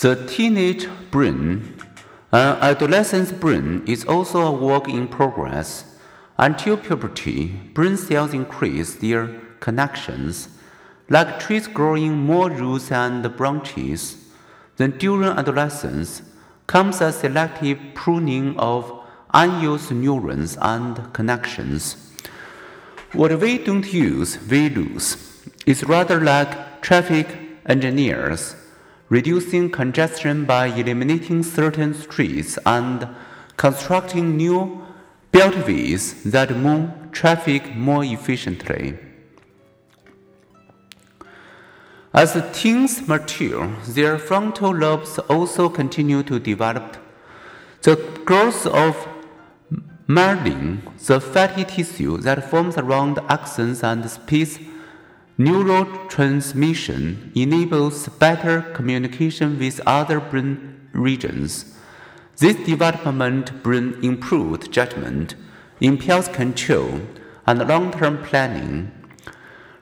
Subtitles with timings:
[0.00, 1.76] The teenage brain,
[2.32, 5.84] an uh, adolescent's brain, is also a work in progress.
[6.38, 9.28] Until puberty, brain cells increase their
[9.60, 10.48] connections,
[11.10, 14.16] like trees growing more roots and branches.
[14.78, 16.22] Then during adolescence
[16.66, 18.90] comes a selective pruning of
[19.34, 21.96] unused neurons and connections.
[23.12, 25.44] What we don't use, we lose.
[25.66, 27.28] It's rather like traffic
[27.66, 28.56] engineers
[29.12, 33.06] reducing congestion by eliminating certain streets and
[33.58, 34.82] constructing new
[35.32, 38.98] beltways that move traffic more efficiently.
[42.14, 46.96] As teens mature, their frontal lobes also continue to develop.
[47.82, 48.96] The growth of
[50.08, 54.58] myelin, the fatty tissue that forms around axons and speeds
[55.44, 61.76] neurotransmission, enables better communication with other brain regions.
[62.36, 65.34] This development brings improved judgment,
[65.80, 67.00] impulse control,
[67.46, 68.92] and long-term planning.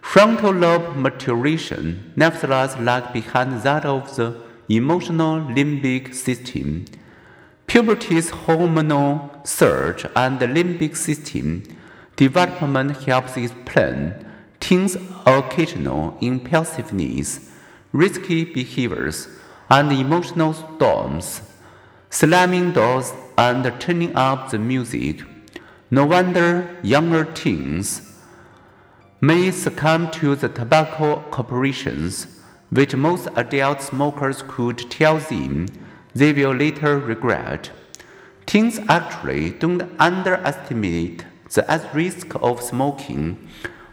[0.00, 6.84] Frontal lobe maturation nevertheless lags behind that of the emotional limbic system.
[7.67, 11.62] Puberty's hormonal surge and the limbic system
[12.17, 14.14] development helps explain
[14.71, 17.51] teens' occasional impulsiveness,
[17.91, 19.27] risky behaviors,
[19.69, 21.43] and emotional storms,
[22.09, 25.23] slamming doors and turning up the music.
[25.91, 28.13] No wonder younger teens
[29.21, 32.29] may succumb to the tobacco corporations,
[32.71, 35.67] which most adult smokers could tell them
[36.15, 37.73] they will later regret.
[38.47, 43.48] Teens actually don't underestimate the risk of smoking,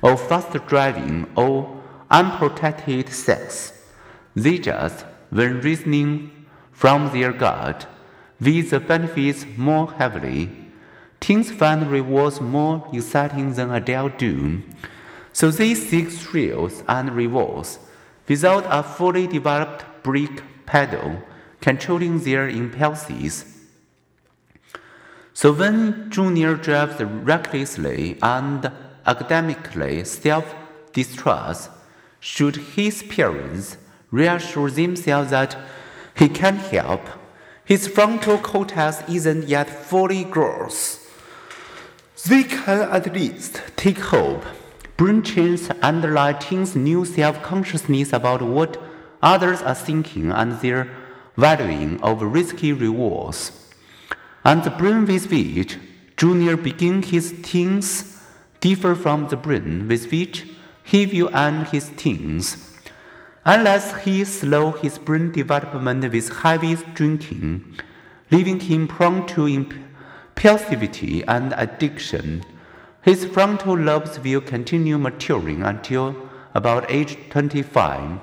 [0.08, 3.74] or fast driving, or unprotected sex.
[4.36, 7.88] They just, when reasoning from their gut,
[8.40, 10.50] weigh the benefits more heavily.
[11.20, 14.64] Teens find rewards more exciting than adults do.
[15.34, 17.80] So they seek thrills and rewards
[18.30, 21.22] without a fully developed brake pedal
[21.60, 23.34] controlling their impulses.
[25.34, 28.72] So when Junior drives recklessly and
[29.08, 31.70] academically self-distrust,
[32.20, 33.78] should his parents
[34.12, 35.58] reassure themselves that
[36.16, 37.02] he can help,
[37.66, 40.70] his frontal cortex isn't yet fully grown.
[42.28, 44.44] They can at least take hope
[44.98, 48.82] Brain changes underlie teens' new self-consciousness about what
[49.22, 50.90] others are thinking and their
[51.38, 53.52] valuing of risky rewards.
[54.44, 55.78] And the brain with which
[56.18, 58.17] Junior begins his teens
[58.60, 60.48] differ from the brain with which
[60.84, 62.78] he will end his teens.
[63.46, 67.64] Unless he slows his brain development with heavy drinking,
[68.32, 72.44] leaving him prone to impulsivity and addiction,
[73.02, 76.16] his frontal lobes will continue maturing until
[76.54, 78.20] about age 25.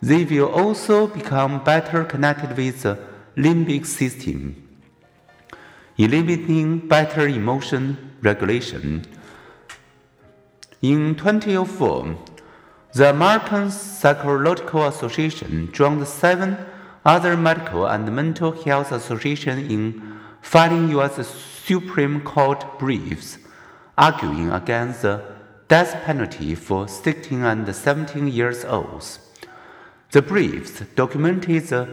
[0.00, 2.98] They will also become better connected with the
[3.36, 4.66] limbic system,
[5.98, 9.04] eliminating better emotion regulation.
[10.82, 12.16] In 2004,
[12.94, 16.56] the American Psychological Association joined seven
[17.04, 21.26] other medical and mental health associations in filing U.S.
[21.26, 23.36] Supreme Court briefs
[23.98, 25.22] arguing against the
[25.68, 29.18] death penalty for 16 and 17 years olds.
[30.12, 31.88] The briefs documented the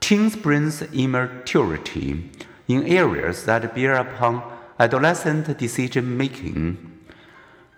[0.00, 2.30] teen's brain's immaturity
[2.68, 4.42] in areas that bear upon
[4.78, 6.99] adolescent decision making.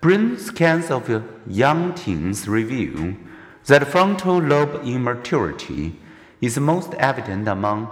[0.02, 1.08] Brain scans of
[1.46, 3.14] young teens reveal
[3.66, 5.96] that frontal lobe immaturity
[6.40, 7.86] is most evident among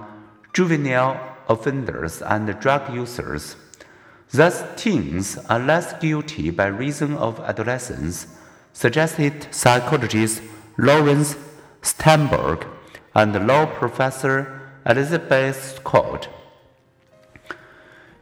[0.53, 3.54] juvenile offenders and drug users.
[4.32, 8.26] Thus, teens are less guilty by reason of adolescence,
[8.72, 10.43] suggested psychologist
[10.78, 11.37] Laurence
[11.81, 12.66] Steinberg
[13.15, 16.29] and law professor Elizabeth Scott.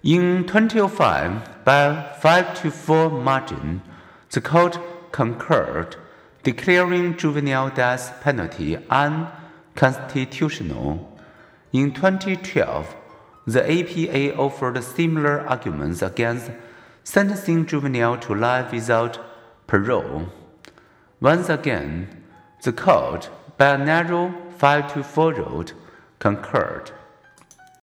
[0.05, 3.83] In 2005, by 5 to 4 margin,
[4.39, 4.79] the court
[5.11, 5.97] concurred,
[6.45, 11.19] declaring juvenile death penalty unconstitutional.
[11.73, 12.95] In 2012,
[13.49, 16.53] the APA offered similar arguments against
[17.03, 19.19] sentencing juvenile to life without
[19.67, 20.29] parole.
[21.21, 22.23] Once again,
[22.63, 25.73] the court, by a narrow 5 to 4 vote,
[26.21, 26.93] concurred.